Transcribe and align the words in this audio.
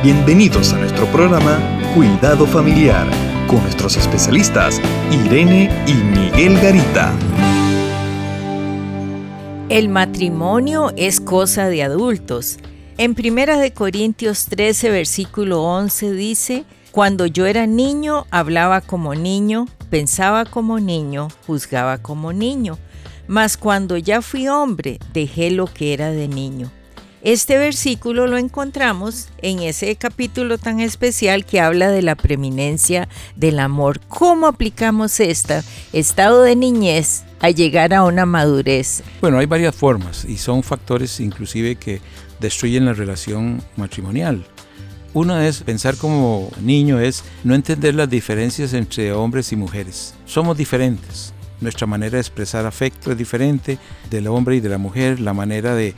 Bienvenidos 0.00 0.72
a 0.74 0.78
nuestro 0.78 1.06
programa 1.06 1.58
Cuidado 1.92 2.46
Familiar 2.46 3.04
con 3.48 3.60
nuestros 3.62 3.96
especialistas 3.96 4.80
Irene 5.10 5.68
y 5.88 5.94
Miguel 5.94 6.54
Garita. 6.60 7.12
El 9.68 9.88
matrimonio 9.88 10.92
es 10.96 11.20
cosa 11.20 11.68
de 11.68 11.82
adultos. 11.82 12.58
En 12.96 13.16
Primera 13.16 13.58
de 13.58 13.72
Corintios 13.72 14.46
13, 14.46 14.90
versículo 14.90 15.64
11 15.64 16.12
dice, 16.12 16.64
Cuando 16.92 17.26
yo 17.26 17.46
era 17.46 17.66
niño, 17.66 18.24
hablaba 18.30 18.80
como 18.80 19.16
niño, 19.16 19.66
pensaba 19.90 20.44
como 20.44 20.78
niño, 20.78 21.26
juzgaba 21.48 21.98
como 21.98 22.32
niño, 22.32 22.78
mas 23.26 23.56
cuando 23.56 23.96
ya 23.96 24.22
fui 24.22 24.46
hombre, 24.46 25.00
dejé 25.12 25.50
lo 25.50 25.66
que 25.66 25.92
era 25.92 26.12
de 26.12 26.28
niño. 26.28 26.70
Este 27.22 27.58
versículo 27.58 28.28
lo 28.28 28.38
encontramos 28.38 29.28
en 29.42 29.58
ese 29.58 29.96
capítulo 29.96 30.56
tan 30.56 30.78
especial 30.78 31.44
que 31.44 31.60
habla 31.60 31.90
de 31.90 32.00
la 32.00 32.14
preeminencia 32.14 33.08
del 33.34 33.58
amor. 33.58 33.98
¿Cómo 34.06 34.46
aplicamos 34.46 35.18
este 35.18 35.62
estado 35.92 36.42
de 36.42 36.54
niñez 36.54 37.24
a 37.40 37.50
llegar 37.50 37.92
a 37.92 38.04
una 38.04 38.24
madurez? 38.24 39.02
Bueno, 39.20 39.38
hay 39.38 39.46
varias 39.46 39.74
formas 39.74 40.24
y 40.24 40.36
son 40.36 40.62
factores 40.62 41.18
inclusive 41.18 41.74
que 41.74 42.00
destruyen 42.38 42.84
la 42.84 42.92
relación 42.92 43.64
matrimonial. 43.74 44.46
Una 45.12 45.48
es 45.48 45.62
pensar 45.62 45.96
como 45.96 46.52
niño, 46.60 47.00
es 47.00 47.24
no 47.42 47.56
entender 47.56 47.96
las 47.96 48.08
diferencias 48.08 48.74
entre 48.74 49.12
hombres 49.12 49.50
y 49.50 49.56
mujeres. 49.56 50.14
Somos 50.24 50.56
diferentes. 50.56 51.32
Nuestra 51.60 51.88
manera 51.88 52.12
de 52.12 52.20
expresar 52.20 52.64
afecto 52.66 53.10
es 53.10 53.18
diferente 53.18 53.78
del 54.08 54.28
hombre 54.28 54.54
y 54.54 54.60
de 54.60 54.68
la 54.68 54.78
mujer, 54.78 55.18
la 55.18 55.32
manera 55.32 55.74
de 55.74 55.92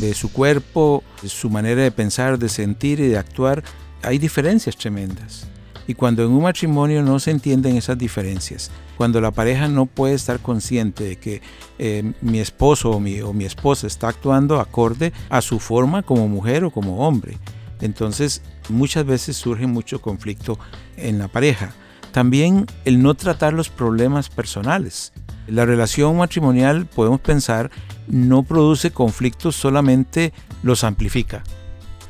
de 0.00 0.14
su 0.14 0.32
cuerpo, 0.32 1.02
su 1.26 1.50
manera 1.50 1.82
de 1.82 1.90
pensar, 1.90 2.38
de 2.38 2.48
sentir 2.48 3.00
y 3.00 3.08
de 3.08 3.18
actuar, 3.18 3.62
hay 4.02 4.18
diferencias 4.18 4.76
tremendas. 4.76 5.46
Y 5.86 5.94
cuando 5.94 6.24
en 6.24 6.30
un 6.30 6.42
matrimonio 6.42 7.02
no 7.02 7.18
se 7.18 7.30
entienden 7.30 7.76
esas 7.76 7.98
diferencias, 7.98 8.70
cuando 8.96 9.20
la 9.20 9.30
pareja 9.30 9.68
no 9.68 9.86
puede 9.86 10.14
estar 10.14 10.40
consciente 10.40 11.04
de 11.04 11.16
que 11.16 11.42
eh, 11.78 12.12
mi 12.22 12.38
esposo 12.38 12.90
o 12.90 13.00
mi, 13.00 13.20
o 13.20 13.32
mi 13.32 13.44
esposa 13.44 13.86
está 13.86 14.08
actuando 14.08 14.60
acorde 14.60 15.12
a 15.28 15.42
su 15.42 15.58
forma 15.58 16.02
como 16.02 16.28
mujer 16.28 16.64
o 16.64 16.70
como 16.70 17.06
hombre, 17.06 17.38
entonces 17.80 18.40
muchas 18.70 19.04
veces 19.04 19.36
surge 19.36 19.66
mucho 19.66 20.00
conflicto 20.00 20.58
en 20.96 21.18
la 21.18 21.28
pareja. 21.28 21.74
También 22.12 22.66
el 22.84 23.02
no 23.02 23.14
tratar 23.14 23.52
los 23.52 23.68
problemas 23.68 24.28
personales. 24.30 25.12
La 25.46 25.64
relación 25.64 26.16
matrimonial, 26.16 26.86
podemos 26.86 27.20
pensar, 27.20 27.70
no 28.06 28.42
produce 28.42 28.90
conflictos, 28.90 29.56
solamente 29.56 30.32
los 30.62 30.84
amplifica. 30.84 31.42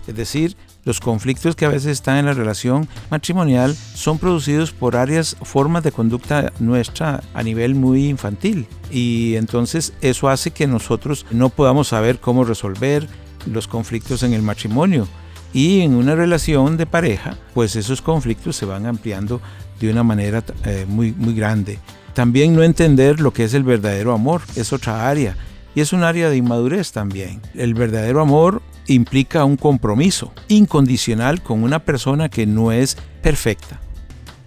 Es 0.07 0.15
decir, 0.15 0.57
los 0.85 1.01
conflictos 1.01 1.57
que 1.57 1.65
a 1.65 1.71
veces 1.71 1.93
están 1.93 2.19
en 2.19 2.27
la 2.27 2.35
relación 2.35 2.89
matrimonial 3.11 3.75
son 3.75 4.19
producidos 4.19 4.71
por 4.71 4.97
áreas, 4.97 5.37
formas 5.43 5.83
de 5.83 5.93
conducta 5.93 6.53
nuestra 6.59 7.23
a 7.33 7.43
nivel 7.43 7.75
muy 7.75 8.09
infantil. 8.09 8.67
Y 8.91 9.37
entonces 9.37 9.95
eso 10.03 10.29
hace 10.29 10.51
que 10.51 10.67
nosotros 10.67 11.25
no 11.31 11.48
podamos 11.48 11.89
saber 11.89 12.21
cómo 12.21 12.45
resolver 12.45 13.09
los 13.47 13.67
conflictos 13.67 14.23
en 14.23 14.35
el 14.35 14.43
matrimonio. 14.43 15.09
Y 15.55 15.81
en 15.81 15.95
una 15.95 16.15
relación 16.15 16.77
de 16.77 16.85
pareja, 16.85 17.39
pues 17.55 17.77
esos 17.77 18.03
conflictos 18.03 18.57
se 18.57 18.67
van 18.67 18.87
ampliando 18.87 19.41
de 19.81 19.91
una 19.91 20.03
manera 20.03 20.45
eh, 20.65 20.85
muy, 20.87 21.13
muy 21.13 21.35
grande. 21.35 21.79
También 22.15 22.55
no 22.55 22.62
entender 22.62 23.20
lo 23.20 23.33
que 23.33 23.45
es 23.45 23.55
el 23.55 23.65
verdadero 23.65 24.12
amor 24.12 24.43
es 24.55 24.73
otra 24.73 25.09
área 25.09 25.37
y 25.75 25.81
es 25.81 25.93
un 25.93 26.05
área 26.05 26.31
de 26.31 26.37
inmadurez 26.37 26.93
también. 26.93 27.43
El 27.55 27.75
verdadero 27.75 28.20
amor 28.20 28.62
implica 28.87 29.45
un 29.45 29.57
compromiso 29.57 30.33
incondicional 30.47 31.42
con 31.42 31.65
una 31.65 31.81
persona 31.81 32.29
que 32.29 32.47
no 32.47 32.70
es 32.70 32.97
perfecta. 33.20 33.80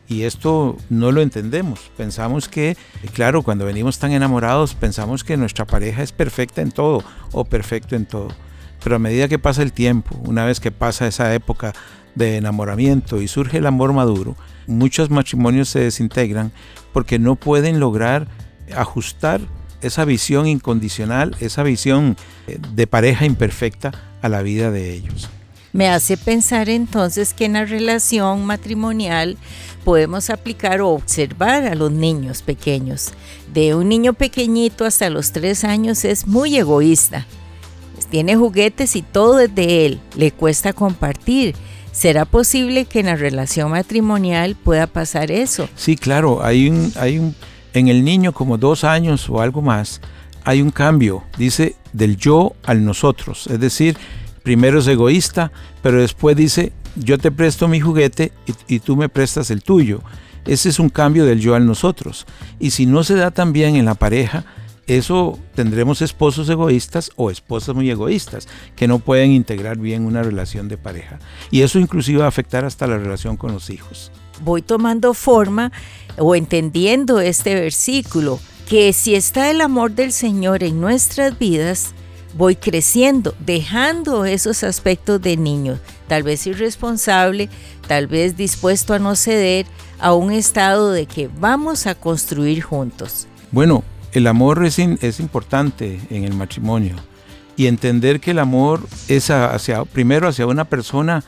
Y 0.07 0.23
esto 0.23 0.77
no 0.89 1.11
lo 1.11 1.21
entendemos. 1.21 1.91
Pensamos 1.97 2.47
que, 2.47 2.77
claro, 3.13 3.43
cuando 3.43 3.65
venimos 3.65 3.99
tan 3.99 4.13
enamorados, 4.13 4.73
pensamos 4.73 5.25
que 5.25 5.35
nuestra 5.35 5.65
pareja 5.65 6.01
es 6.01 6.13
perfecta 6.13 6.61
en 6.61 6.71
todo 6.71 7.03
o 7.33 7.43
perfecto 7.43 7.97
en 7.97 8.05
todo. 8.05 8.29
Pero 8.81 8.95
a 8.95 8.99
medida 8.99 9.27
que 9.27 9.39
pasa 9.39 9.63
el 9.63 9.73
tiempo, 9.73 10.15
una 10.23 10.45
vez 10.45 10.61
que 10.61 10.71
pasa 10.71 11.07
esa 11.07 11.33
época 11.33 11.73
de 12.17 12.37
enamoramiento 12.37 13.21
y 13.21 13.27
surge 13.27 13.59
el 13.59 13.65
amor 13.65 13.93
maduro, 13.93 14.35
muchos 14.65 15.09
matrimonios 15.09 15.69
se 15.69 15.79
desintegran 15.79 16.51
porque 16.93 17.19
no 17.19 17.35
pueden 17.35 17.79
lograr 17.79 18.27
ajustar 18.75 19.41
esa 19.81 20.05
visión 20.05 20.47
incondicional, 20.47 21.35
esa 21.39 21.63
visión 21.63 22.17
eh, 22.47 22.59
de 22.73 22.87
pareja 22.87 23.25
imperfecta 23.25 23.91
a 24.21 24.29
la 24.29 24.41
vida 24.41 24.71
de 24.71 24.93
ellos. 24.93 25.29
Me 25.73 25.89
hace 25.89 26.17
pensar 26.17 26.69
entonces 26.69 27.33
que 27.33 27.45
en 27.45 27.53
la 27.53 27.65
relación 27.65 28.45
matrimonial 28.45 29.37
podemos 29.83 30.29
aplicar 30.29 30.81
o 30.81 30.89
observar 30.89 31.65
a 31.65 31.75
los 31.75 31.91
niños 31.91 32.41
pequeños. 32.41 33.13
De 33.53 33.75
un 33.75 33.87
niño 33.87 34.13
pequeñito 34.13 34.85
hasta 34.85 35.09
los 35.09 35.31
tres 35.31 35.63
años 35.63 36.03
es 36.03 36.25
muy 36.25 36.57
egoísta. 36.57 37.27
Tiene 38.09 38.35
juguetes 38.35 38.95
y 38.95 39.01
todo 39.01 39.39
es 39.39 39.53
de 39.53 39.85
él. 39.85 39.99
Le 40.15 40.31
cuesta 40.31 40.73
compartir. 40.73 41.55
¿Será 41.97 42.25
posible 42.25 42.85
que 42.85 42.99
en 42.99 43.07
la 43.07 43.15
relación 43.15 43.71
matrimonial 43.71 44.55
pueda 44.55 44.85
pasar 44.85 45.31
eso? 45.31 45.67
Sí, 45.75 45.95
claro. 45.95 46.43
Hay 46.43 46.69
un, 46.69 46.93
hay 46.95 47.17
un 47.17 47.33
en 47.73 47.87
el 47.87 48.03
niño 48.03 48.33
como 48.33 48.59
dos 48.59 48.83
años 48.83 49.27
o 49.31 49.41
algo 49.41 49.63
más, 49.63 49.99
hay 50.43 50.61
un 50.61 50.69
cambio, 50.69 51.23
dice, 51.39 51.75
del 51.93 52.15
yo 52.15 52.53
al 52.63 52.85
nosotros. 52.85 53.47
Es 53.47 53.59
decir, 53.59 53.97
primero 54.43 54.77
es 54.77 54.85
egoísta, 54.85 55.51
pero 55.81 55.99
después 55.99 56.37
dice, 56.37 56.71
yo 56.95 57.17
te 57.17 57.31
presto 57.31 57.67
mi 57.67 57.79
juguete 57.79 58.31
y, 58.67 58.77
tú 58.77 58.95
me 58.95 59.09
prestas 59.09 59.49
el 59.49 59.63
tuyo. 59.63 60.03
Ese 60.45 60.69
es 60.69 60.77
un 60.77 60.89
cambio 60.89 61.25
del 61.25 61.39
yo 61.39 61.55
al 61.55 61.65
nosotros. 61.65 62.27
Y 62.59 62.69
si 62.69 62.85
no 62.85 63.03
se 63.03 63.15
da 63.15 63.31
también 63.31 63.75
en 63.75 63.85
la 63.85 63.95
pareja, 63.95 64.45
eso 64.87 65.37
tendremos 65.53 66.01
esposos 66.01 66.49
egoístas 66.49 67.11
o 67.17 67.29
esposas 67.29 67.75
muy 67.75 67.89
egoístas 67.91 68.47
que 68.75 68.87
no 68.87 68.99
pueden 68.99 69.31
integrar 69.31 69.77
bien 69.77 70.05
una 70.05 70.23
relación 70.23 70.69
de 70.69 70.77
pareja. 70.77 71.19
Y 71.51 71.61
eso 71.61 71.77
inclusive 71.77 72.19
va 72.19 72.25
a 72.25 72.29
afectar 72.29 72.65
hasta 72.65 72.87
la 72.87 72.97
relación 72.97 73.37
con 73.37 73.51
los 73.51 73.69
hijos. 73.69 74.11
Voy 74.43 74.61
tomando 74.61 75.13
forma 75.13 75.71
o 76.17 76.35
entendiendo 76.35 77.19
este 77.19 77.55
versículo, 77.55 78.39
que 78.69 78.93
si 78.93 79.15
está 79.15 79.51
el 79.51 79.61
amor 79.61 79.91
del 79.91 80.11
Señor 80.11 80.63
en 80.63 80.79
nuestras 80.79 81.37
vidas, 81.37 81.93
voy 82.37 82.55
creciendo, 82.55 83.33
dejando 83.39 84.25
esos 84.25 84.63
aspectos 84.63 85.21
de 85.21 85.37
niño, 85.37 85.79
tal 86.07 86.23
vez 86.23 86.45
irresponsable, 86.47 87.49
tal 87.87 88.07
vez 88.07 88.37
dispuesto 88.37 88.93
a 88.93 88.99
no 88.99 89.15
ceder 89.15 89.65
a 89.99 90.13
un 90.13 90.31
estado 90.31 90.91
de 90.91 91.07
que 91.07 91.29
vamos 91.39 91.87
a 91.87 91.95
construir 91.95 92.61
juntos. 92.61 93.27
Bueno, 93.51 93.83
el 94.17 94.27
amor 94.27 94.65
es, 94.65 94.79
importante 94.79 95.99
en 96.09 96.23
el 96.23 96.33
matrimonio 96.33 96.95
y 97.55 97.67
entender 97.67 98.19
que 98.19 98.31
el 98.31 98.39
amor 98.39 98.87
es 99.07 99.29
hacia, 99.29 99.85
primero 99.85 100.27
hacia 100.27 100.47
una 100.47 100.65
persona 100.65 101.23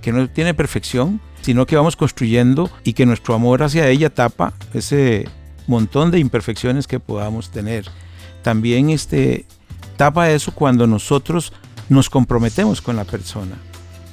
que 0.00 0.12
no 0.12 0.28
tiene 0.28 0.54
perfección, 0.54 1.20
sino 1.42 1.66
que 1.66 1.76
vamos 1.76 1.96
construyendo 1.96 2.70
y 2.84 2.92
que 2.92 3.06
nuestro 3.06 3.34
amor 3.34 3.62
hacia 3.62 3.88
ella 3.88 4.10
tapa 4.10 4.52
ese 4.72 5.28
montón 5.66 6.10
de 6.10 6.18
imperfecciones 6.18 6.86
que 6.86 7.00
podamos 7.00 7.50
tener. 7.50 7.86
También 8.42 8.90
este, 8.90 9.44
tapa 9.96 10.30
eso 10.30 10.52
cuando 10.52 10.86
nosotros 10.86 11.52
nos 11.88 12.08
comprometemos 12.10 12.80
con 12.80 12.96
la 12.96 13.04
persona 13.04 13.56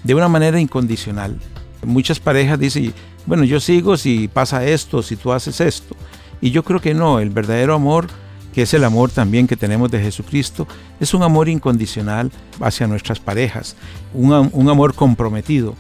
de 0.04 0.16
una 0.16 0.28
manera 0.28 0.60
incondicional. 0.60 1.38
Muchas 1.84 2.20
parejas 2.20 2.60
dicen, 2.60 2.94
bueno, 3.26 3.44
yo 3.44 3.60
sigo 3.60 3.98
si 3.98 4.28
pasa 4.28 4.66
esto, 4.66 5.02
si 5.02 5.16
tú 5.16 5.32
haces 5.32 5.62
esto. 5.62 5.96
Y 6.46 6.52
yo 6.52 6.62
creo 6.62 6.80
que 6.80 6.94
no, 6.94 7.20
el 7.20 7.32
verdadero 7.32 7.74
amor, 7.74 8.06
que 8.54 8.62
es 8.62 8.74
el 8.76 8.84
amor 8.84 9.10
también 9.10 9.48
que 9.48 9.58
tenemos 9.58 9.90
de 9.90 10.00
Jesucristo, 10.00 10.68
es 11.00 11.16
un 11.16 11.24
amor 11.24 11.50
incondicional 11.50 12.32
hacia 12.62 12.86
nuestras 12.86 13.20
parejas, 13.20 13.76
un, 14.14 14.32
amor 14.70 14.94
comprometido 14.94 15.74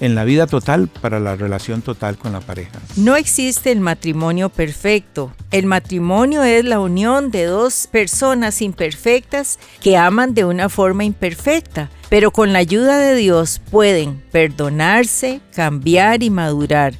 en 0.00 0.16
la 0.16 0.24
vida 0.24 0.48
total 0.48 0.88
para 0.88 1.20
la 1.20 1.36
relación 1.36 1.82
total 1.82 2.18
con 2.18 2.32
la 2.32 2.40
pareja. 2.40 2.80
No 2.96 3.14
existe 3.14 3.70
el 3.70 3.78
matrimonio 3.78 4.48
perfecto. 4.48 5.32
El 5.52 5.66
matrimonio 5.66 6.42
es 6.42 6.64
la 6.64 6.80
unión 6.80 7.30
de 7.30 7.44
dos 7.44 7.86
personas 7.86 8.60
imperfectas 8.60 9.60
que 9.80 9.96
aman 9.96 10.34
de 10.34 10.44
una 10.44 10.68
forma 10.68 11.04
imperfecta, 11.04 11.90
pero 12.08 12.32
con 12.32 12.52
la 12.52 12.58
ayuda 12.58 12.98
de 12.98 13.14
Dios 13.14 13.60
pueden 13.70 14.20
perdonarse, 14.32 15.40
cambiar 15.54 16.24
y 16.24 16.30
madurar 16.30 16.94